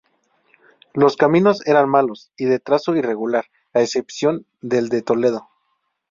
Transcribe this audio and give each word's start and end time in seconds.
Los 0.95 1.15
caminos 1.15 1.61
eran 1.67 1.87
malos 1.87 2.31
y 2.35 2.45
de 2.45 2.57
trazo 2.57 2.95
irregular, 2.95 3.45
a 3.71 3.81
excepción 3.81 4.47
del 4.59 4.89
de 4.89 5.03
Toledo. 5.03 5.49